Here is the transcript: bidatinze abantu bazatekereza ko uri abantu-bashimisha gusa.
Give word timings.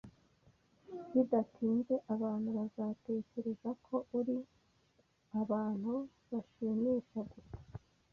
bidatinze 1.11 1.93
abantu 2.13 2.49
bazatekereza 2.57 3.69
ko 3.85 3.95
uri 4.19 4.37
abantu-bashimisha 5.41 7.19
gusa. 7.31 7.57